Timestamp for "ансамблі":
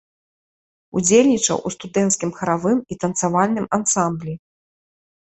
3.77-4.33